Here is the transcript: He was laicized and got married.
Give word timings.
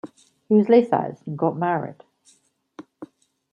He 0.49 0.55
was 0.55 0.65
laicized 0.65 1.27
and 1.27 1.37
got 1.37 1.57
married. 1.57 2.03